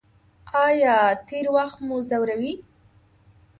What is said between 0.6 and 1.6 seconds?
ایا تیر